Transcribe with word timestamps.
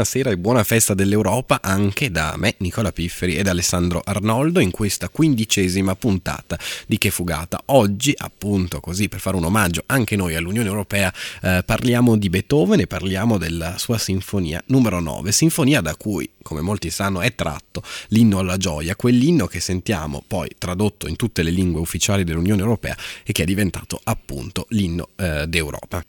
Buonasera 0.00 0.30
e 0.30 0.38
buona 0.38 0.64
festa 0.64 0.94
dell'Europa 0.94 1.60
anche 1.60 2.10
da 2.10 2.32
me, 2.38 2.54
Nicola 2.60 2.90
Pifferi 2.90 3.36
ed 3.36 3.48
Alessandro 3.48 4.00
Arnoldo 4.02 4.58
in 4.58 4.70
questa 4.70 5.10
quindicesima 5.10 5.94
puntata 5.94 6.58
di 6.86 6.96
Che 6.96 7.10
Fugata. 7.10 7.60
Oggi, 7.66 8.14
appunto, 8.16 8.80
così 8.80 9.10
per 9.10 9.20
fare 9.20 9.36
un 9.36 9.44
omaggio 9.44 9.82
anche 9.84 10.16
noi 10.16 10.36
all'Unione 10.36 10.68
Europea, 10.68 11.12
eh, 11.42 11.62
parliamo 11.66 12.16
di 12.16 12.30
Beethoven 12.30 12.80
e 12.80 12.86
parliamo 12.86 13.36
della 13.36 13.76
sua 13.76 13.98
sinfonia 13.98 14.62
numero 14.68 15.00
9, 15.00 15.32
sinfonia 15.32 15.82
da 15.82 15.94
cui, 15.96 16.30
come 16.40 16.62
molti 16.62 16.88
sanno, 16.88 17.20
è 17.20 17.34
tratto 17.34 17.82
l'inno 18.08 18.38
alla 18.38 18.56
gioia, 18.56 18.96
quell'inno 18.96 19.46
che 19.48 19.60
sentiamo 19.60 20.24
poi 20.26 20.48
tradotto 20.56 21.08
in 21.08 21.16
tutte 21.16 21.42
le 21.42 21.50
lingue 21.50 21.78
ufficiali 21.82 22.24
dell'Unione 22.24 22.62
Europea 22.62 22.96
e 23.22 23.32
che 23.32 23.42
è 23.42 23.46
diventato 23.46 24.00
appunto 24.02 24.64
l'inno 24.70 25.10
eh, 25.16 25.44
d'Europa. 25.46 26.02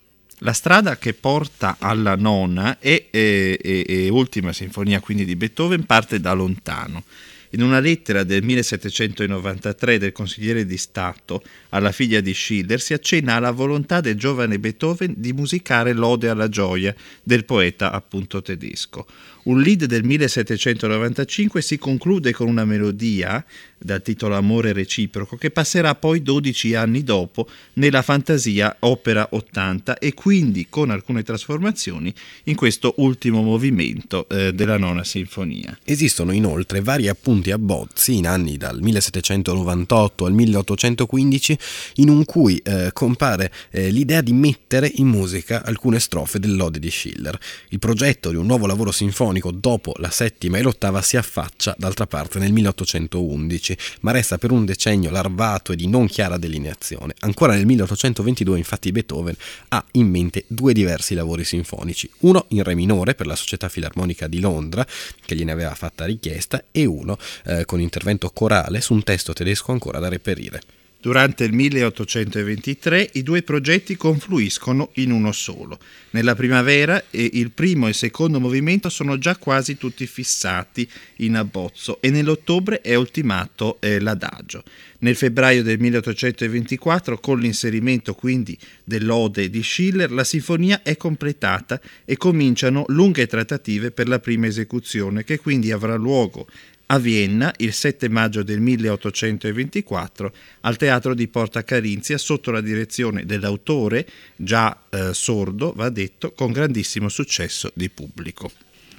La 0.44 0.53
strada 0.53 0.97
che 0.97 1.14
porta 1.14 1.75
alla 1.78 2.16
nona 2.16 2.80
e, 2.80 3.09
e, 3.11 3.59
e, 3.61 3.86
e 3.88 4.09
ultima 4.09 4.52
sinfonia 4.52 5.00
quindi 5.00 5.23
di 5.23 5.36
Beethoven 5.36 5.86
parte 5.86 6.20
da 6.20 6.33
lontano. 6.33 7.03
In 7.52 7.61
una 7.61 7.80
lettera 7.80 8.23
del 8.23 8.42
1793 8.44 10.00
del 10.00 10.11
consigliere 10.11 10.66
di 10.66 10.78
Stato 10.78 11.44
alla 11.70 11.92
figlia 11.92 12.22
di 12.22 12.33
Schiller 12.33 12.81
si 12.81 12.94
accenna 12.94 13.36
alla 13.36 13.52
volontà 13.52 14.02
del 14.02 14.16
giovane 14.16 14.58
Beethoven 14.58 15.14
di 15.16 15.31
musicare 15.31 15.94
l'Ode 15.94 16.30
alla 16.30 16.50
gioia 16.50 16.95
del 17.22 17.45
poeta 17.45 17.92
appunto 17.92 18.42
tedesco. 18.42 19.05
Un 19.44 19.59
lead 19.59 19.86
del 19.86 20.03
1795 20.03 21.64
si 21.64 21.80
conclude 21.80 22.31
con 22.31 22.47
una 22.47 22.64
melodia 22.64 23.44
dal 23.83 24.03
titolo 24.03 24.36
Amore 24.36 24.72
reciproco 24.72 25.36
che 25.36 25.50
passerà 25.50 25.95
poi 25.95 26.22
12 26.22 26.75
anni 26.75 27.03
dopo 27.03 27.50
nella 27.73 28.03
fantasia 28.03 28.75
Opera 28.81 29.28
80 29.31 29.98
e 29.98 30.14
quindi 30.14 30.67
con 30.70 30.92
alcune 30.92 31.23
trasformazioni 31.23 32.14
in 32.44 32.56
questo 32.56 32.94
ultimo 32.98 33.42
movimento 33.42 34.30
eh, 34.30 34.53
della 34.53 34.78
nona 34.78 35.03
sinfonia. 35.03 35.76
Esistono 35.83 36.33
inoltre 36.33 36.81
vari 36.81 37.08
appunti 37.08 37.50
abbozzi 37.50 38.17
in 38.17 38.28
anni 38.28 38.58
dal 38.58 38.80
1798 38.80 40.26
al 40.26 40.33
1815 40.33 41.58
in 41.95 42.26
cui 42.26 42.58
eh, 42.58 42.92
compare 42.94 43.52
eh, 43.72 43.89
l'idea 43.89 44.22
di 44.22 44.33
mettere 44.33 44.92
in 44.94 45.08
musica 45.08 45.64
alcune 45.66 46.00
strofe 46.00 46.38
dell'Ode 46.38 46.78
di 46.78 46.92
Schiller. 46.92 47.36
Il 47.70 47.80
progetto 47.80 48.30
di 48.30 48.36
un 48.36 48.45
nuovo 48.45 48.67
lavoro 48.67 48.92
sinfonico 48.92 49.30
sinfonico 49.31 49.52
dopo 49.52 49.93
la 49.97 50.09
settima 50.09 50.58
e 50.58 50.61
l'ottava 50.61 51.02
si 51.02 51.15
affaccia 51.17 51.73
d'altra 51.77 52.05
parte 52.05 52.39
nel 52.39 52.52
1811, 52.52 53.77
ma 54.02 54.11
resta 54.11 54.37
per 54.37 54.52
un 54.52 54.65
decennio 54.65 55.09
larvato 55.09 55.71
e 55.71 55.75
di 55.75 55.87
non 55.87 56.08
chiara 56.08 56.37
delineazione. 56.37 57.14
Ancora 57.19 57.53
nel 57.53 57.65
1822 57.65 58.58
infatti 58.58 58.92
Beethoven 58.92 59.36
ha 59.69 59.83
in 59.93 60.09
mente 60.09 60.43
due 60.47 60.73
diversi 60.73 61.15
lavori 61.15 61.43
sinfonici, 61.43 62.09
uno 62.19 62.45
in 62.49 62.64
re 62.64 62.75
minore 62.75 63.15
per 63.15 63.27
la 63.27 63.36
Società 63.36 63.69
Filarmonica 63.69 64.27
di 64.27 64.39
Londra, 64.39 64.86
che 65.25 65.36
gliene 65.36 65.52
aveva 65.52 65.73
fatta 65.73 66.05
richiesta, 66.05 66.65
e 66.71 66.86
uno 66.86 67.17
eh, 67.45 67.65
con 67.65 67.80
intervento 67.80 68.30
corale 68.31 68.81
su 68.81 68.93
un 68.93 69.03
testo 69.03 69.33
tedesco 69.33 69.71
ancora 69.71 69.99
da 69.99 70.09
reperire. 70.09 70.80
Durante 71.02 71.45
il 71.45 71.54
1823 71.54 73.10
i 73.14 73.23
due 73.23 73.42
progetti 73.42 73.98
confluiscono 73.98 74.92
in 74.95 75.10
uno 75.10 75.32
solo. 75.32 75.80
Nella 76.12 76.36
primavera 76.36 77.04
il 77.10 77.50
primo 77.50 77.88
e 77.88 77.89
il 77.89 77.95
secondo 77.95 78.39
movimento 78.39 78.88
sono 78.88 79.17
già 79.17 79.36
quasi 79.36 79.78
tutti 79.78 80.06
fissati 80.06 80.88
in 81.17 81.38
abbozzo 81.38 82.00
e 82.02 82.11
nell'ottobre 82.11 82.82
è 82.82 82.94
ultimato 82.94 83.78
eh, 83.82 84.00
l'adagio. 84.00 84.64
Nel 85.00 85.16
febbraio 85.16 85.64
del 85.64 85.80
1824, 85.80 87.20
con 87.20 87.40
l'inserimento 87.40 88.14
quindi 88.14 88.56
dell'Ode 88.84 89.50
di 89.50 89.64
Schiller, 89.64 90.11
la 90.11 90.23
sinfonia 90.23 90.84
è 90.84 90.98
completata 90.98 91.82
e 92.06 92.16
cominciano 92.16 92.86
lunghe 92.90 93.26
trattative 93.26 93.90
per 93.90 94.08
la 94.08 94.20
prima 94.20 94.45
esecuzione, 94.45 95.23
che 95.23 95.40
quindi 95.40 95.72
avrà 95.72 95.95
luogo 95.95 96.45
a 96.92 97.00
Vienna 97.00 97.54
il 97.58 97.72
7 97.72 98.10
maggio 98.10 98.44
del 98.44 98.60
1824 98.60 100.34
al 100.62 100.76
teatro 100.76 101.14
di 101.14 101.30
Porta 101.30 101.64
Carinzia 101.64 102.18
sotto 102.18 102.52
la 102.52 102.60
direzione 102.60 103.26
dell'autore, 103.26 104.06
già 104.36 104.78
eh, 104.90 105.14
sordo, 105.14 105.72
va 105.74 105.90
detto, 105.90 106.34
con 106.34 106.52
grandissimo 106.52 107.08
successo 107.08 107.72
di 107.74 107.90
pubblico. 107.90 108.52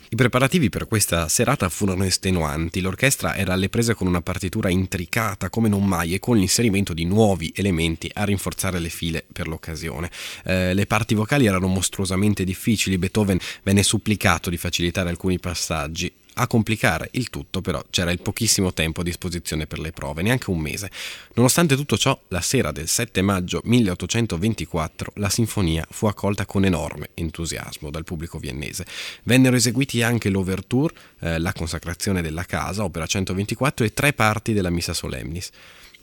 I 0.09 0.15
preparativi 0.15 0.69
per 0.69 0.87
questa 0.87 1.29
serata 1.29 1.69
furono 1.69 2.05
estenuanti, 2.05 2.81
l'orchestra 2.81 3.35
era 3.35 3.53
alle 3.55 3.69
prese 3.69 3.95
con 3.95 4.07
una 4.07 4.21
partitura 4.21 4.71
intricata 4.71 5.51
come 5.51 5.69
non 5.69 5.85
mai 5.87 6.15
e 6.15 6.19
con 6.19 6.37
l'inserimento 6.37 6.95
di 6.95 7.05
nuovi 7.05 7.53
elementi 7.55 8.11
a 8.13 8.25
rinforzare 8.25 8.79
le 8.79 8.91
file 8.91 9.25
per 9.31 9.49
l'occasione. 9.49 10.11
Eh, 10.45 10.73
le 10.73 10.87
parti 10.87 11.15
vocali 11.15 11.47
erano 11.47 11.67
mostruosamente 11.67 12.45
difficili, 12.45 12.99
Beethoven 12.99 13.39
venne 13.63 13.83
supplicato 13.83 14.49
di 14.49 14.57
facilitare 14.57 15.11
alcuni 15.11 15.39
passaggi 15.39 16.13
a 16.35 16.47
complicare 16.47 17.09
il 17.13 17.31
tutto 17.31 17.61
però 17.61 17.83
c'era 17.91 18.11
il 18.11 18.21
pochissimo 18.21 18.73
tempo 18.73 19.01
a 19.01 19.05
disposizione 19.05 19.67
per 19.67 19.79
le 19.79 19.93
prove, 19.93 20.23
neanche 20.23 20.51
un 20.51 20.59
mese. 20.59 20.91
Nonostante 21.35 21.77
tutto 21.77 21.97
ciò, 21.97 22.19
la 22.29 22.41
sera 22.41 22.73
del 22.73 22.89
7 22.89 23.23
maggio 23.23 23.61
1824 23.65 25.13
la 25.17 25.29
sinfonia 25.29 25.87
fu 25.91 26.07
accolta 26.07 26.47
con 26.47 26.65
enorme 26.65 27.11
entusiasmo 27.15 27.91
dal 27.91 28.05
pubblico 28.05 28.39
viennese. 28.39 28.87
Vennero 29.25 29.57
eseguiti 29.57 30.03
anche 30.03 30.29
l'ouverture, 30.29 30.95
eh, 31.21 31.39
la 31.39 31.53
consacrazione 31.53 32.23
della 32.23 32.45
casa, 32.45 32.85
opera 32.85 33.07
124 33.07 33.85
e 33.85 33.93
tre 33.93 34.13
parti 34.13 34.53
della 34.53 34.71
Missa 34.71 34.95
Solemnis. 34.95 35.51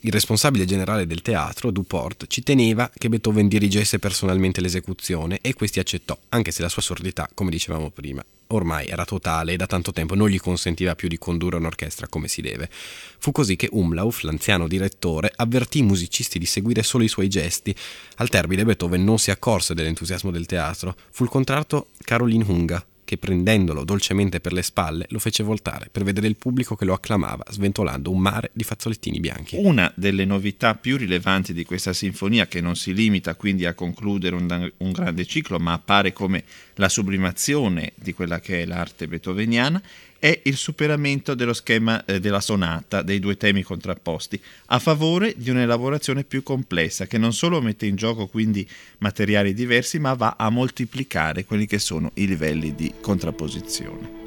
Il 0.01 0.13
responsabile 0.13 0.63
generale 0.63 1.05
del 1.05 1.21
teatro, 1.21 1.71
Duport, 1.71 2.27
ci 2.27 2.41
teneva 2.41 2.89
che 2.95 3.09
Beethoven 3.09 3.49
dirigesse 3.49 3.99
personalmente 3.99 4.61
l'esecuzione 4.61 5.39
e 5.41 5.53
questi 5.53 5.79
accettò, 5.79 6.17
anche 6.29 6.51
se 6.51 6.61
la 6.61 6.69
sua 6.69 6.81
sordità, 6.81 7.29
come 7.33 7.51
dicevamo 7.51 7.89
prima, 7.89 8.23
ormai 8.51 8.87
era 8.87 9.05
totale 9.05 9.53
e 9.53 9.57
da 9.57 9.67
tanto 9.67 9.91
tempo 9.91 10.15
non 10.15 10.27
gli 10.27 10.39
consentiva 10.39 10.95
più 10.95 11.07
di 11.07 11.19
condurre 11.19 11.57
un'orchestra 11.57 12.07
come 12.07 12.27
si 12.27 12.41
deve. 12.41 12.69
Fu 12.71 13.31
così 13.31 13.55
che 13.55 13.69
Umlauf, 13.71 14.21
l'anziano 14.21 14.67
direttore, 14.67 15.31
avvertì 15.35 15.79
i 15.79 15.83
musicisti 15.83 16.39
di 16.39 16.45
seguire 16.45 16.81
solo 16.81 17.03
i 17.03 17.07
suoi 17.07 17.27
gesti. 17.27 17.75
Al 18.15 18.29
termine 18.29 18.65
Beethoven 18.65 19.03
non 19.03 19.19
si 19.19 19.29
accorse 19.29 19.75
dell'entusiasmo 19.75 20.31
del 20.31 20.47
teatro. 20.47 20.95
Fu 21.11 21.23
il 21.23 21.29
contralto 21.29 21.89
Caroline 22.03 22.45
Hunga, 22.47 22.83
che 23.09 23.17
prendendolo 23.17 23.83
dolcemente 23.83 24.39
per 24.39 24.53
le 24.53 24.61
spalle 24.61 25.07
lo 25.09 25.17
fece 25.17 25.41
voltare 25.41 25.89
per 25.91 26.03
vedere 26.03 26.27
il 26.27 26.35
pubblico 26.35 26.75
che 26.75 26.85
lo 26.85 26.93
acclamava, 26.93 27.43
sventolando 27.49 28.11
un 28.11 28.19
mare 28.19 28.51
di 28.53 28.63
fazzolettini 28.63 29.19
bianchi. 29.19 29.57
Una 29.59 29.91
delle 29.95 30.25
novità 30.25 30.75
più 30.75 30.95
rilevanti 30.95 31.51
di 31.51 31.65
questa 31.65 31.91
sinfonia, 31.91 32.45
che 32.45 32.61
non 32.61 32.75
si 32.75 32.93
limita 32.93 33.33
quindi 33.33 33.65
a 33.65 33.73
concludere 33.73 34.35
un, 34.35 34.71
un 34.77 34.91
grande 34.91 35.25
ciclo, 35.25 35.57
ma 35.57 35.73
appare 35.73 36.13
come 36.13 36.43
la 36.79 36.89
sublimazione 36.89 37.91
di 37.95 38.13
quella 38.13 38.39
che 38.39 38.61
è 38.61 38.65
l'arte 38.65 39.07
beethoveniana, 39.07 39.81
è 40.17 40.41
il 40.43 40.57
superamento 40.57 41.33
dello 41.33 41.53
schema 41.53 42.03
eh, 42.05 42.19
della 42.19 42.41
sonata, 42.41 43.01
dei 43.01 43.19
due 43.19 43.37
temi 43.37 43.63
contrapposti, 43.63 44.41
a 44.67 44.79
favore 44.79 45.33
di 45.37 45.49
un'elaborazione 45.49 46.23
più 46.23 46.41
complessa 46.41 47.05
che 47.05 47.17
non 47.17 47.33
solo 47.33 47.61
mette 47.61 47.85
in 47.85 47.95
gioco 47.95 48.27
quindi 48.27 48.67
materiali 48.99 49.53
diversi, 49.53 49.99
ma 49.99 50.13
va 50.13 50.35
a 50.37 50.49
moltiplicare 50.49 51.45
quelli 51.45 51.65
che 51.65 51.79
sono 51.79 52.11
i 52.15 52.27
livelli 52.27 52.73
di 52.75 52.93
contrapposizione. 52.99 54.18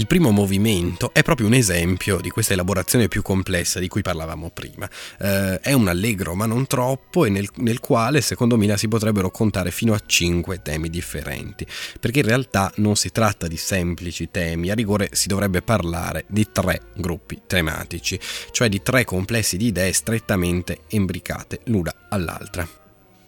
Il 0.00 0.06
primo 0.06 0.30
movimento 0.30 1.12
è 1.12 1.22
proprio 1.22 1.46
un 1.46 1.52
esempio 1.52 2.22
di 2.22 2.30
questa 2.30 2.54
elaborazione 2.54 3.06
più 3.06 3.20
complessa 3.20 3.78
di 3.78 3.86
cui 3.86 4.00
parlavamo 4.00 4.48
prima. 4.48 4.88
Eh, 5.18 5.60
è 5.60 5.74
un 5.74 5.88
allegro 5.88 6.34
ma 6.34 6.46
non 6.46 6.66
troppo 6.66 7.26
e 7.26 7.28
nel, 7.28 7.46
nel 7.56 7.80
quale 7.80 8.22
secondo 8.22 8.56
Mila 8.56 8.78
si 8.78 8.88
potrebbero 8.88 9.30
contare 9.30 9.70
fino 9.70 9.92
a 9.92 10.00
cinque 10.06 10.62
temi 10.62 10.88
differenti, 10.88 11.66
perché 12.00 12.20
in 12.20 12.24
realtà 12.24 12.72
non 12.76 12.96
si 12.96 13.10
tratta 13.10 13.46
di 13.46 13.58
semplici 13.58 14.30
temi, 14.30 14.70
a 14.70 14.74
rigore 14.74 15.10
si 15.12 15.28
dovrebbe 15.28 15.60
parlare 15.60 16.24
di 16.28 16.48
tre 16.50 16.80
gruppi 16.96 17.42
tematici, 17.46 18.18
cioè 18.52 18.70
di 18.70 18.80
tre 18.80 19.04
complessi 19.04 19.58
di 19.58 19.66
idee 19.66 19.92
strettamente 19.92 20.84
imbricate 20.88 21.60
l'una 21.64 21.94
all'altra. 22.08 22.79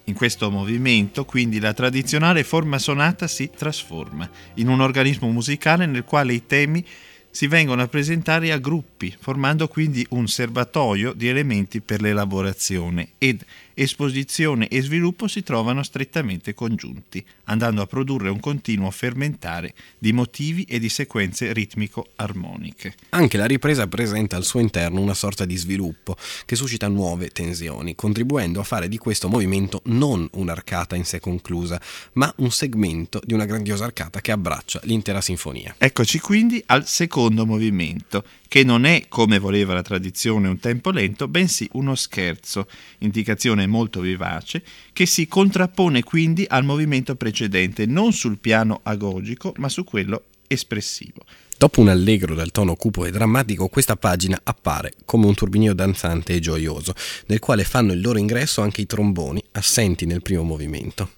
In 0.04 0.14
questo 0.14 0.50
movimento, 0.50 1.24
quindi, 1.24 1.60
la 1.60 1.72
tradizionale 1.72 2.42
forma 2.42 2.78
sonata 2.78 3.28
si 3.28 3.50
trasforma 3.56 4.28
in 4.54 4.68
un 4.68 4.80
organismo 4.80 5.30
musicale 5.30 5.86
nel 5.86 6.04
quale 6.04 6.32
i 6.32 6.44
temi 6.44 6.84
si 7.30 7.46
vengono 7.46 7.82
a 7.82 7.88
presentare 7.88 8.52
a 8.52 8.58
gruppi, 8.58 9.14
formando 9.18 9.66
quindi 9.66 10.04
un 10.10 10.26
serbatoio 10.26 11.12
di 11.14 11.28
elementi 11.28 11.80
per 11.80 12.02
l'elaborazione. 12.02 13.12
Ed 13.16 13.42
esposizione 13.74 14.68
e 14.68 14.80
sviluppo 14.82 15.28
si 15.28 15.42
trovano 15.42 15.82
strettamente 15.82 16.54
congiunti, 16.54 17.24
andando 17.44 17.82
a 17.82 17.86
produrre 17.86 18.28
un 18.28 18.40
continuo 18.40 18.90
fermentare 18.90 19.74
di 19.98 20.12
motivi 20.12 20.64
e 20.64 20.78
di 20.78 20.88
sequenze 20.88 21.52
ritmico-armoniche. 21.52 22.94
Anche 23.10 23.36
la 23.36 23.46
ripresa 23.46 23.86
presenta 23.86 24.36
al 24.36 24.44
suo 24.44 24.60
interno 24.60 25.00
una 25.00 25.14
sorta 25.14 25.44
di 25.44 25.56
sviluppo 25.56 26.16
che 26.44 26.56
suscita 26.56 26.88
nuove 26.88 27.28
tensioni, 27.28 27.94
contribuendo 27.94 28.60
a 28.60 28.64
fare 28.64 28.88
di 28.88 28.98
questo 28.98 29.28
movimento 29.28 29.82
non 29.86 30.28
un'arcata 30.32 30.96
in 30.96 31.04
sé 31.04 31.20
conclusa, 31.20 31.80
ma 32.14 32.32
un 32.38 32.50
segmento 32.50 33.20
di 33.24 33.34
una 33.34 33.44
grandiosa 33.44 33.84
arcata 33.84 34.20
che 34.20 34.32
abbraccia 34.32 34.80
l'intera 34.84 35.20
sinfonia. 35.20 35.74
Eccoci 35.78 36.18
quindi 36.18 36.62
al 36.66 36.86
secondo 36.86 37.46
movimento, 37.46 38.24
che 38.52 38.64
non 38.64 38.84
è, 38.84 39.06
come 39.08 39.38
voleva 39.38 39.72
la 39.72 39.80
tradizione, 39.80 40.46
un 40.46 40.58
tempo 40.58 40.90
lento, 40.90 41.26
bensì 41.26 41.66
uno 41.72 41.94
scherzo, 41.94 42.68
indicazione 42.98 43.66
molto 43.66 44.00
vivace, 44.00 44.62
che 44.92 45.06
si 45.06 45.26
contrappone 45.26 46.02
quindi 46.02 46.44
al 46.46 46.62
movimento 46.62 47.14
precedente, 47.14 47.86
non 47.86 48.12
sul 48.12 48.36
piano 48.36 48.80
agogico, 48.82 49.54
ma 49.56 49.70
su 49.70 49.84
quello 49.84 50.24
espressivo. 50.48 51.24
Dopo 51.56 51.80
un 51.80 51.88
allegro 51.88 52.34
dal 52.34 52.50
tono 52.50 52.74
cupo 52.74 53.06
e 53.06 53.10
drammatico, 53.10 53.68
questa 53.68 53.96
pagina 53.96 54.38
appare 54.42 54.92
come 55.06 55.24
un 55.24 55.34
turbinio 55.34 55.72
danzante 55.72 56.34
e 56.34 56.38
gioioso, 56.38 56.92
nel 57.28 57.38
quale 57.38 57.64
fanno 57.64 57.94
il 57.94 58.02
loro 58.02 58.18
ingresso 58.18 58.60
anche 58.60 58.82
i 58.82 58.86
tromboni, 58.86 59.42
assenti 59.52 60.04
nel 60.04 60.20
primo 60.20 60.42
movimento. 60.42 61.12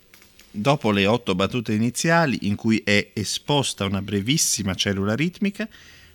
Dopo 0.52 0.92
le 0.92 1.04
otto 1.06 1.34
battute 1.34 1.72
iniziali, 1.72 2.46
in 2.46 2.54
cui 2.54 2.80
è 2.84 3.10
esposta 3.12 3.86
una 3.86 4.02
brevissima 4.02 4.76
cellula 4.76 5.16
ritmica, 5.16 5.68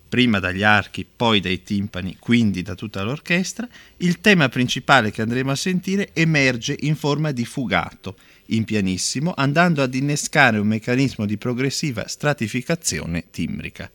prima 0.10 0.40
dagli 0.40 0.64
archi, 0.64 1.06
poi 1.06 1.40
dai 1.40 1.62
timpani, 1.62 2.18
quindi 2.20 2.64
da 2.64 2.74
tutta 2.74 3.04
l'orchestra, 3.04 3.68
il 3.98 4.20
tema 4.20 4.50
principale 4.50 5.12
che 5.12 5.22
andremo 5.22 5.52
a 5.52 5.56
sentire 5.56 6.10
emerge 6.14 6.76
in 6.80 6.96
forma 6.96 7.32
di 7.32 7.46
fugato, 7.46 8.18
in 8.48 8.66
pianissimo, 8.66 9.34
andando 9.38 9.84
ad 9.84 9.94
innescare 9.94 10.58
un 10.58 10.68
meccanismo 10.68 11.26
di 11.26 11.38
progressiva 11.38 12.08
stratificazione 12.08 13.26
timbrica. 13.30 13.90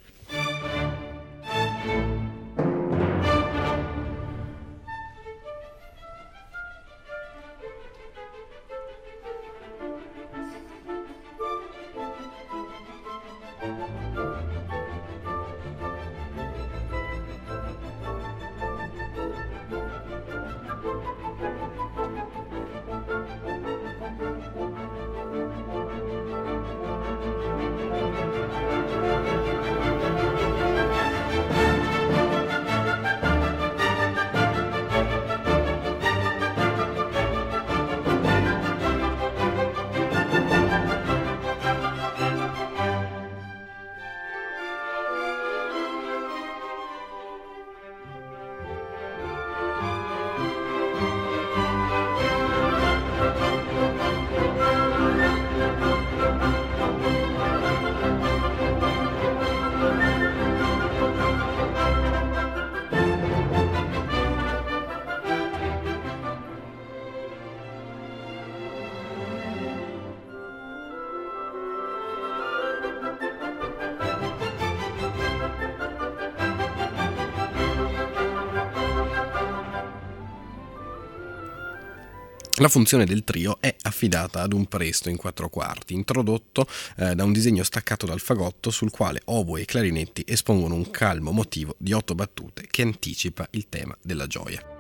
La 82.65 82.71
funzione 82.71 83.05
del 83.05 83.25
trio 83.25 83.59
è 83.61 83.77
affidata 83.83 84.41
ad 84.41 84.55
un 84.55 84.65
presto 84.65 85.11
in 85.11 85.19
quattro 85.19 85.51
quarti, 85.51 85.93
introdotto 85.93 86.67
eh, 86.97 87.15
da 87.15 87.23
un 87.23 87.31
disegno 87.31 87.63
staccato 87.63 88.07
dal 88.07 88.21
fagotto 88.21 88.71
sul 88.71 88.91
quale 88.91 89.21
oboe 89.27 89.61
e 89.61 89.65
clarinetti 89.67 90.25
espongono 90.27 90.75
un 90.75 90.91
calmo 90.91 91.31
motivo 91.31 91.75
di 91.77 91.93
otto 91.93 92.15
battute 92.15 92.67
che 92.71 92.81
anticipa 92.81 93.47
il 93.51 93.69
tema 93.69 93.95
della 94.01 94.27
gioia. 94.27 94.74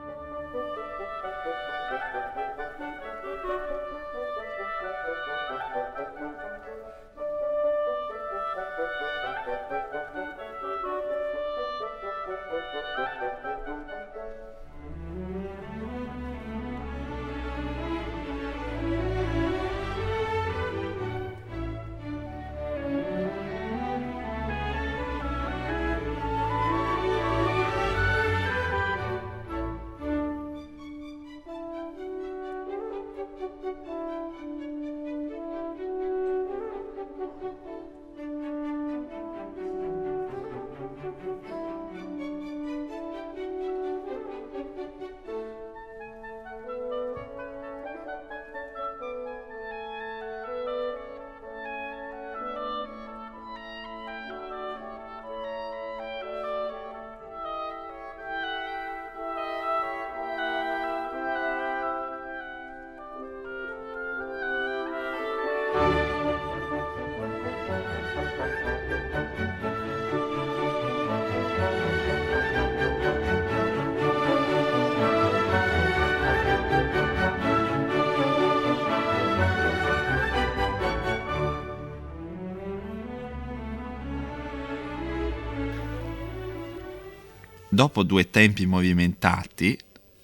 Dopo 87.74 88.02
due 88.02 88.30
tempi 88.30 88.64
movimentati, 88.64 89.76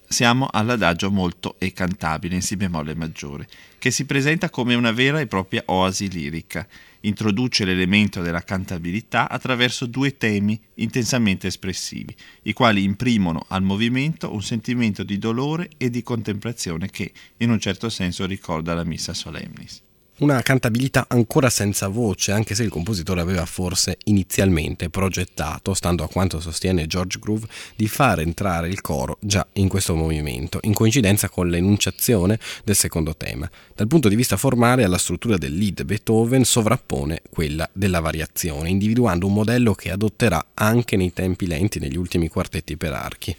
siamo 0.07 0.47
all'adagio 0.51 1.09
molto 1.09 1.55
e 1.57 1.71
cantabile 1.71 2.35
in 2.35 2.41
Si 2.41 2.57
bemolle 2.57 2.95
maggiore, 2.95 3.47
che 3.77 3.91
si 3.91 4.05
presenta 4.05 4.49
come 4.49 4.75
una 4.75 4.91
vera 4.91 5.19
e 5.19 5.27
propria 5.27 5.63
oasi 5.67 6.09
lirica. 6.09 6.67
Introduce 7.01 7.65
l'elemento 7.65 8.21
della 8.21 8.43
cantabilità 8.43 9.29
attraverso 9.29 9.85
due 9.85 10.17
temi 10.17 10.59
intensamente 10.75 11.47
espressivi, 11.47 12.15
i 12.43 12.53
quali 12.53 12.83
imprimono 12.83 13.45
al 13.47 13.63
movimento 13.63 14.33
un 14.33 14.43
sentimento 14.43 15.03
di 15.03 15.17
dolore 15.17 15.69
e 15.77 15.89
di 15.89 16.03
contemplazione 16.03 16.89
che, 16.89 17.11
in 17.37 17.49
un 17.49 17.59
certo 17.59 17.89
senso, 17.89 18.25
ricorda 18.25 18.73
la 18.73 18.83
Missa 18.83 19.13
Solemnis 19.13 19.81
una 20.21 20.41
cantabilità 20.41 21.05
ancora 21.07 21.49
senza 21.49 21.87
voce, 21.87 22.31
anche 22.31 22.53
se 22.53 22.63
il 22.63 22.69
compositore 22.69 23.21
aveva 23.21 23.45
forse 23.45 23.97
inizialmente 24.05 24.89
progettato, 24.89 25.73
stando 25.73 26.03
a 26.03 26.07
quanto 26.07 26.39
sostiene 26.39 26.85
George 26.85 27.17
Groove, 27.19 27.47
di 27.75 27.87
far 27.87 28.19
entrare 28.19 28.69
il 28.69 28.81
coro 28.81 29.17
già 29.19 29.45
in 29.53 29.67
questo 29.67 29.95
movimento, 29.95 30.59
in 30.63 30.73
coincidenza 30.73 31.27
con 31.27 31.49
l'enunciazione 31.49 32.39
del 32.63 32.75
secondo 32.75 33.15
tema. 33.15 33.49
Dal 33.75 33.87
punto 33.87 34.09
di 34.09 34.15
vista 34.15 34.37
formale, 34.37 34.83
alla 34.83 34.99
struttura 34.99 35.37
del 35.37 35.55
lead 35.55 35.83
Beethoven 35.83 36.43
sovrappone 36.43 37.21
quella 37.29 37.67
della 37.73 37.99
variazione, 37.99 38.69
individuando 38.69 39.25
un 39.25 39.33
modello 39.33 39.73
che 39.73 39.89
adotterà 39.89 40.45
anche 40.53 40.97
nei 40.97 41.13
tempi 41.13 41.47
lenti 41.47 41.79
negli 41.79 41.97
ultimi 41.97 42.27
quartetti 42.27 42.77
per 42.77 42.93
archi. 42.93 43.35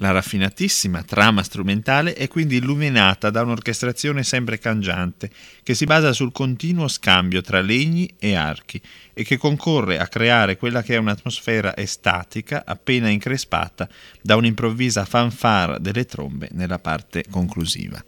La 0.00 0.12
raffinatissima 0.12 1.02
trama 1.02 1.42
strumentale 1.42 2.14
è 2.14 2.28
quindi 2.28 2.56
illuminata 2.56 3.30
da 3.30 3.42
un'orchestrazione 3.42 4.22
sempre 4.22 4.58
cangiante, 4.58 5.28
che 5.64 5.74
si 5.74 5.86
basa 5.86 6.12
sul 6.12 6.30
continuo 6.30 6.86
scambio 6.86 7.40
tra 7.40 7.60
legni 7.60 8.08
e 8.16 8.36
archi 8.36 8.80
e 9.12 9.24
che 9.24 9.36
concorre 9.36 9.98
a 9.98 10.06
creare 10.06 10.56
quella 10.56 10.82
che 10.82 10.94
è 10.94 10.98
un'atmosfera 10.98 11.76
estatica 11.76 12.62
appena 12.64 13.08
increspata 13.08 13.88
da 14.22 14.36
un'improvvisa 14.36 15.04
fanfara 15.04 15.78
delle 15.78 16.04
trombe 16.04 16.48
nella 16.52 16.78
parte 16.78 17.24
conclusiva. 17.28 18.00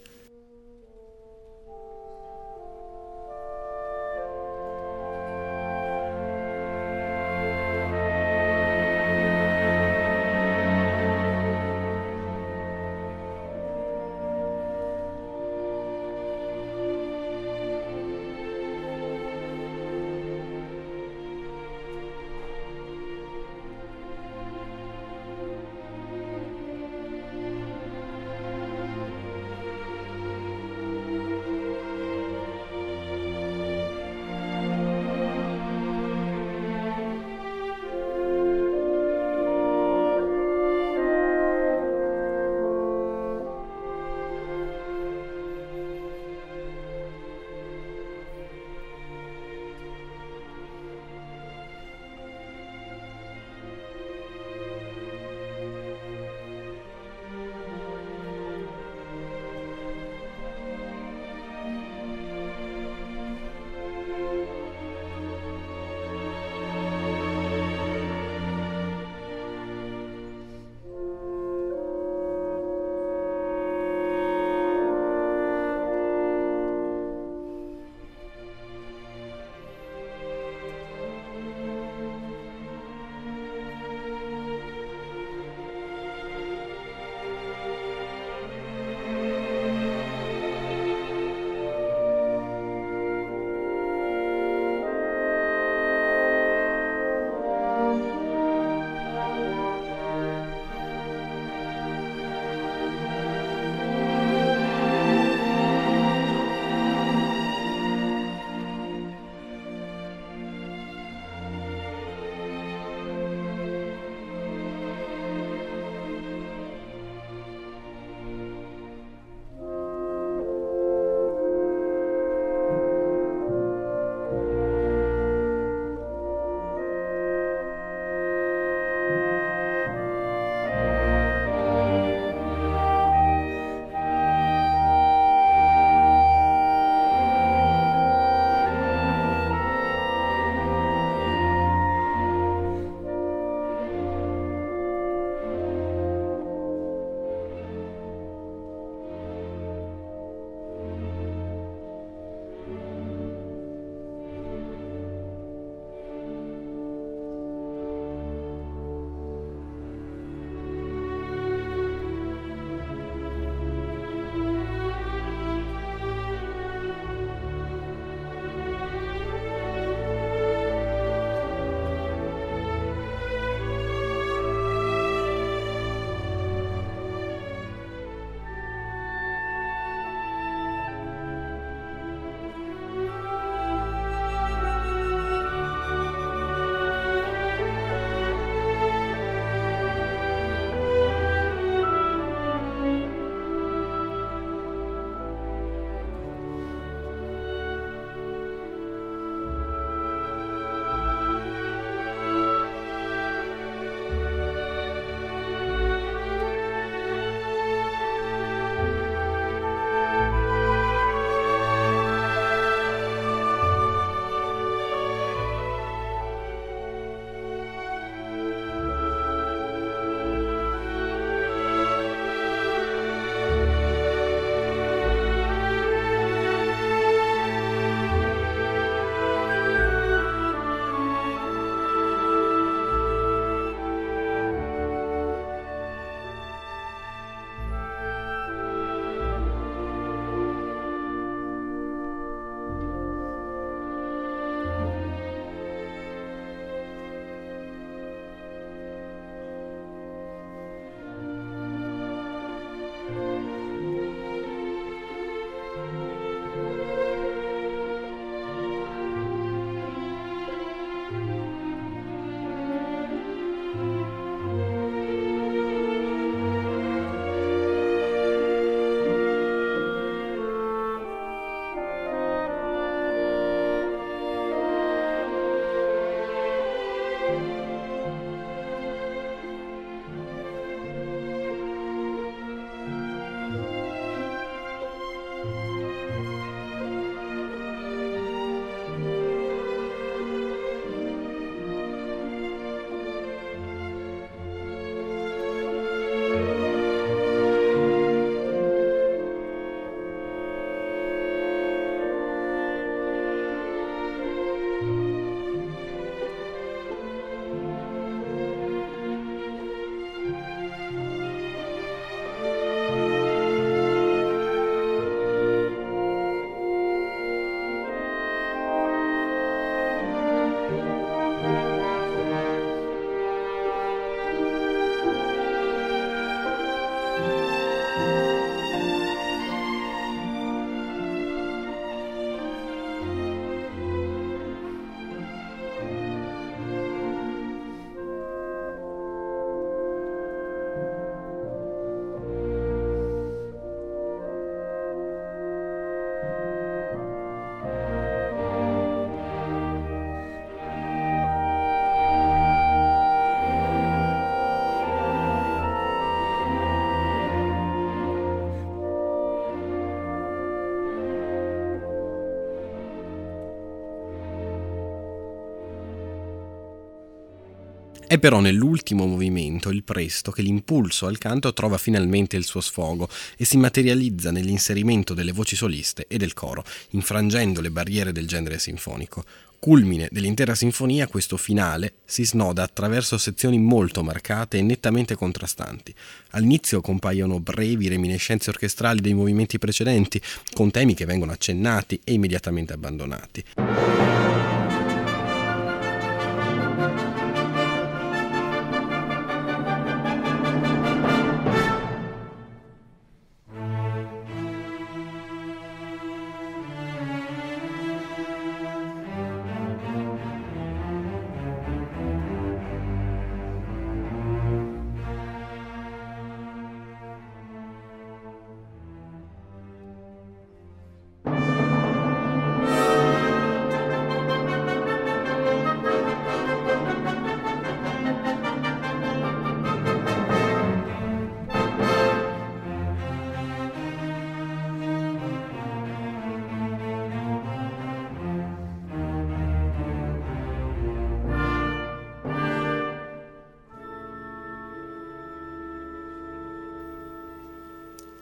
È 368.10 368.18
però 368.18 368.40
nell'ultimo 368.40 369.06
movimento, 369.06 369.70
il 369.70 369.84
presto, 369.84 370.32
che 370.32 370.42
l'impulso 370.42 371.06
al 371.06 371.16
canto 371.16 371.52
trova 371.52 371.78
finalmente 371.78 372.36
il 372.36 372.44
suo 372.44 372.60
sfogo 372.60 373.08
e 373.36 373.44
si 373.44 373.56
materializza 373.56 374.32
nell'inserimento 374.32 375.14
delle 375.14 375.30
voci 375.30 375.54
soliste 375.54 376.06
e 376.08 376.16
del 376.16 376.34
coro, 376.34 376.64
infrangendo 376.90 377.60
le 377.60 377.70
barriere 377.70 378.10
del 378.10 378.26
genere 378.26 378.58
sinfonico. 378.58 379.22
Culmine 379.60 380.08
dell'intera 380.10 380.56
sinfonia, 380.56 381.06
questo 381.06 381.36
finale 381.36 381.98
si 382.04 382.26
snoda 382.26 382.64
attraverso 382.64 383.16
sezioni 383.16 383.60
molto 383.60 384.02
marcate 384.02 384.58
e 384.58 384.62
nettamente 384.62 385.14
contrastanti. 385.14 385.94
All'inizio 386.30 386.80
compaiono 386.80 387.38
brevi 387.38 387.86
reminiscenze 387.86 388.50
orchestrali 388.50 389.00
dei 389.00 389.14
movimenti 389.14 389.56
precedenti, 389.60 390.20
con 390.52 390.72
temi 390.72 390.94
che 390.94 391.04
vengono 391.04 391.30
accennati 391.30 392.00
e 392.02 392.14
immediatamente 392.14 392.72
abbandonati. 392.72 393.44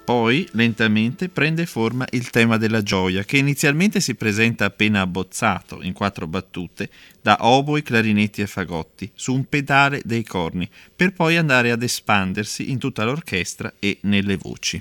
Poi, 0.09 0.49
lentamente, 0.53 1.29
prende 1.29 1.67
forma 1.67 2.07
il 2.13 2.31
tema 2.31 2.57
della 2.57 2.83
gioia, 2.83 3.25
che 3.25 3.37
inizialmente 3.37 4.01
si 4.01 4.15
presenta 4.15 4.65
appena 4.65 5.03
abbozzato, 5.03 5.83
in 5.83 5.93
quattro 5.93 6.27
battute, 6.27 6.89
da 7.21 7.37
oboi, 7.41 7.83
clarinetti 7.83 8.41
e 8.41 8.47
fagotti, 8.47 9.11
su 9.13 9.35
un 9.35 9.45
pedale 9.45 10.01
dei 10.07 10.25
corni, 10.25 10.67
per 10.97 11.13
poi 11.13 11.37
andare 11.37 11.73
ad 11.73 11.83
espandersi 11.83 12.71
in 12.71 12.79
tutta 12.79 13.05
l'orchestra 13.05 13.75
e 13.79 13.99
nelle 14.01 14.39
voci. 14.39 14.81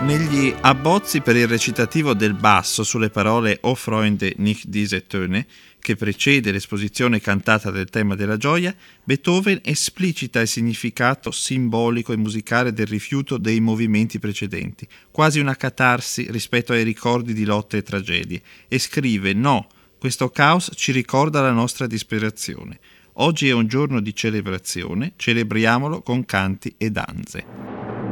Negli 0.00 0.54
abbozzi 0.60 1.20
per 1.20 1.34
il 1.34 1.48
recitativo 1.48 2.14
del 2.14 2.32
basso 2.32 2.84
sulle 2.84 3.10
parole 3.10 3.58
O 3.62 3.74
Freunde 3.74 4.32
nicht 4.36 4.68
diese 4.68 5.04
Töne, 5.06 5.44
che 5.80 5.96
precede 5.96 6.52
l'esposizione 6.52 7.20
cantata 7.20 7.72
del 7.72 7.90
tema 7.90 8.14
della 8.14 8.36
gioia, 8.36 8.74
Beethoven 9.02 9.58
esplicita 9.64 10.40
il 10.40 10.46
significato 10.46 11.32
simbolico 11.32 12.12
e 12.12 12.16
musicale 12.16 12.72
del 12.72 12.86
rifiuto 12.86 13.38
dei 13.38 13.58
movimenti 13.58 14.20
precedenti, 14.20 14.86
quasi 15.10 15.40
una 15.40 15.56
catarsi 15.56 16.28
rispetto 16.30 16.72
ai 16.72 16.84
ricordi 16.84 17.32
di 17.32 17.44
lotte 17.44 17.78
e 17.78 17.82
tragedie, 17.82 18.40
e 18.68 18.78
scrive 18.78 19.32
No, 19.32 19.66
questo 19.98 20.30
caos 20.30 20.70
ci 20.76 20.92
ricorda 20.92 21.40
la 21.40 21.52
nostra 21.52 21.88
disperazione. 21.88 22.78
Oggi 23.14 23.48
è 23.48 23.52
un 23.52 23.66
giorno 23.66 24.00
di 24.00 24.14
celebrazione, 24.14 25.14
celebriamolo 25.16 26.02
con 26.02 26.24
canti 26.24 26.72
e 26.78 26.88
danze. 26.88 28.07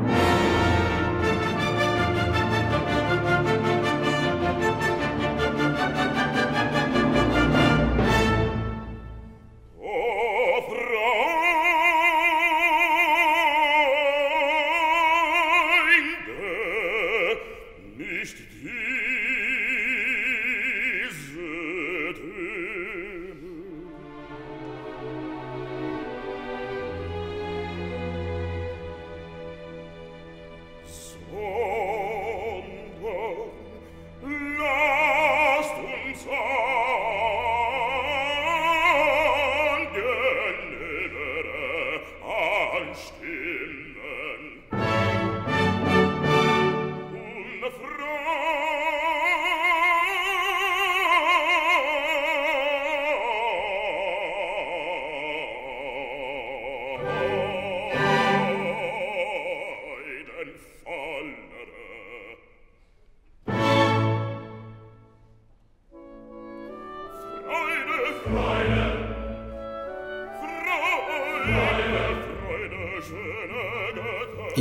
Oh 31.34 31.55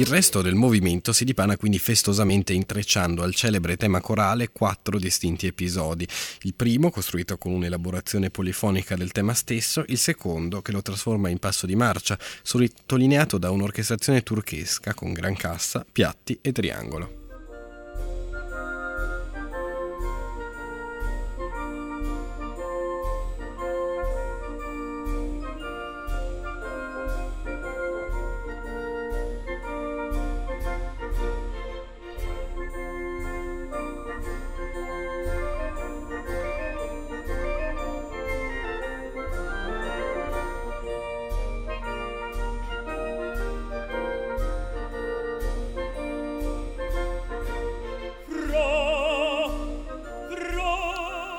Il 0.06 0.12
resto 0.12 0.44
del 0.44 0.54
movimento 0.54 1.12
si 1.12 1.26
dipana 1.26 1.58
quindi 1.58 1.80
festosamente 1.80 2.54
intrecciando 2.54 3.24
al 3.24 3.34
celebre 3.34 3.76
tema 3.76 4.02
corale 4.02 4.50
quattro 4.52 5.00
distinti 5.00 5.48
episodi. 5.48 6.08
Il 6.44 6.54
primo, 6.54 6.92
costruito 6.92 7.40
con 7.40 7.54
un'elaborazione 7.54 8.30
polifonica 8.30 8.96
del 8.96 9.12
tema 9.12 9.34
stesso, 9.34 9.84
il 9.88 9.98
secondo, 9.98 10.62
che 10.62 10.72
lo 10.72 10.84
trasforma 10.84 11.30
in 11.30 11.40
passo 11.40 11.66
di 11.66 11.76
marcia, 11.76 12.20
sottolineato 12.44 13.40
da 13.40 13.50
un'orchestrazione 13.50 14.22
turchesca 14.22 14.94
con 14.94 15.12
gran 15.12 15.36
cassa, 15.36 15.84
piatti 15.92 16.38
e 16.40 16.52
triangolo. 16.52 17.25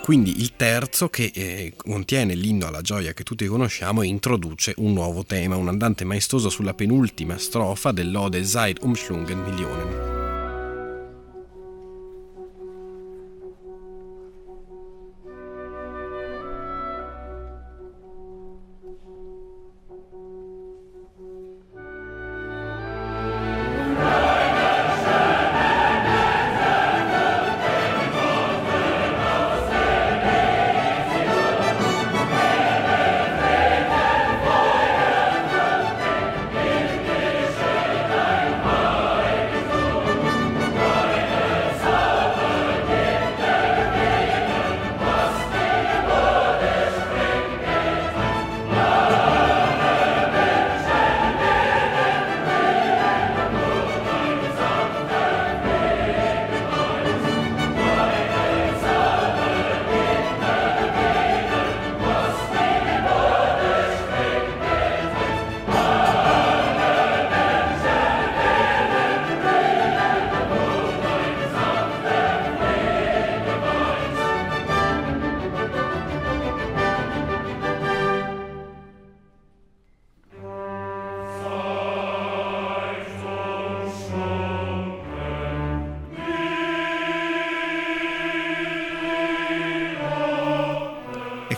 Quindi 0.06 0.40
il 0.40 0.52
terzo 0.54 1.08
che 1.08 1.32
eh, 1.34 1.72
contiene 1.76 2.36
l'inno 2.36 2.68
alla 2.68 2.80
gioia 2.80 3.12
che 3.12 3.24
tutti 3.24 3.44
conosciamo 3.46 4.02
introduce 4.02 4.72
un 4.76 4.92
nuovo 4.92 5.24
tema, 5.24 5.56
un 5.56 5.66
andante 5.66 6.04
maestoso 6.04 6.48
sulla 6.48 6.74
penultima 6.74 7.36
strofa 7.38 7.90
dell'Ode 7.90 8.44
Seid 8.44 8.78
umschlungen 8.82 9.42
Millionen. 9.42 10.15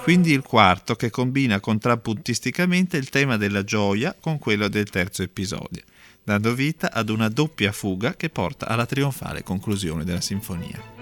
Quindi 0.09 0.33
il 0.33 0.41
quarto 0.41 0.95
che 0.95 1.11
combina 1.11 1.61
contrappuntisticamente 1.61 2.97
il 2.97 3.11
tema 3.11 3.37
della 3.37 3.63
gioia 3.63 4.17
con 4.19 4.39
quello 4.39 4.67
del 4.69 4.89
terzo 4.89 5.23
episodio, 5.23 5.83
dando 6.25 6.55
vita 6.55 6.91
ad 6.91 7.11
una 7.11 7.29
doppia 7.29 7.73
fuga 7.73 8.15
che 8.17 8.31
porta 8.31 8.67
alla 8.69 8.87
trionfale 8.87 9.43
conclusione 9.43 10.05
della 10.05 10.23
sinfonia. 10.23 10.98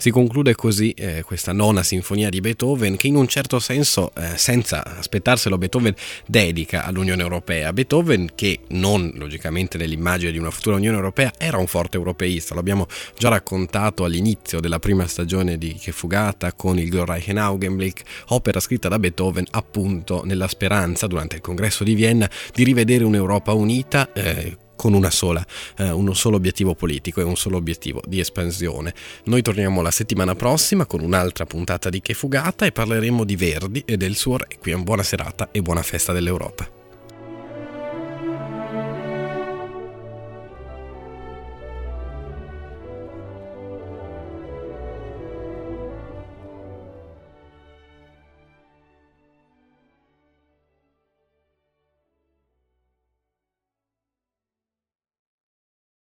Si 0.00 0.10
conclude 0.10 0.54
così 0.54 0.92
eh, 0.92 1.22
questa 1.24 1.52
nona 1.52 1.82
sinfonia 1.82 2.30
di 2.30 2.40
Beethoven 2.40 2.96
che 2.96 3.06
in 3.06 3.16
un 3.16 3.28
certo 3.28 3.58
senso, 3.58 4.12
eh, 4.14 4.38
senza 4.38 4.82
aspettarselo, 4.82 5.58
Beethoven 5.58 5.94
dedica 6.24 6.86
all'Unione 6.86 7.20
Europea. 7.20 7.70
Beethoven 7.74 8.30
che 8.34 8.60
non 8.68 9.12
logicamente 9.16 9.76
nell'immagine 9.76 10.32
di 10.32 10.38
una 10.38 10.50
futura 10.50 10.76
Unione 10.76 10.96
Europea 10.96 11.34
era 11.36 11.58
un 11.58 11.66
forte 11.66 11.98
europeista, 11.98 12.54
lo 12.54 12.60
abbiamo 12.60 12.86
già 13.14 13.28
raccontato 13.28 14.04
all'inizio 14.04 14.58
della 14.58 14.78
prima 14.78 15.06
stagione 15.06 15.58
di 15.58 15.74
Che 15.74 15.92
Fugata 15.92 16.54
con 16.54 16.78
il 16.78 16.88
Glorreichen 16.88 17.36
Augenblick, 17.36 18.02
opera 18.28 18.58
scritta 18.58 18.88
da 18.88 18.98
Beethoven 18.98 19.44
appunto 19.50 20.22
nella 20.24 20.48
speranza 20.48 21.06
durante 21.08 21.36
il 21.36 21.42
congresso 21.42 21.84
di 21.84 21.92
Vienna 21.92 22.26
di 22.54 22.64
rivedere 22.64 23.04
un'Europa 23.04 23.52
unita. 23.52 24.10
Eh, 24.14 24.56
con 24.80 24.94
una 24.94 25.10
sola, 25.10 25.44
eh, 25.76 25.90
uno 25.90 26.14
solo 26.14 26.36
obiettivo 26.36 26.74
politico 26.74 27.20
e 27.20 27.22
un 27.22 27.36
solo 27.36 27.58
obiettivo 27.58 28.00
di 28.06 28.18
espansione. 28.18 28.94
Noi 29.24 29.42
torniamo 29.42 29.82
la 29.82 29.90
settimana 29.90 30.34
prossima 30.34 30.86
con 30.86 31.02
un'altra 31.02 31.44
puntata 31.44 31.90
di 31.90 32.00
Che 32.00 32.14
Fugata 32.14 32.64
e 32.64 32.72
parleremo 32.72 33.24
di 33.24 33.36
Verdi 33.36 33.82
e 33.84 33.98
del 33.98 34.16
suo 34.16 34.38
Requiem. 34.38 34.82
Buona 34.82 35.02
serata 35.02 35.50
e 35.52 35.60
buona 35.60 35.82
festa 35.82 36.14
dell'Europa. 36.14 36.79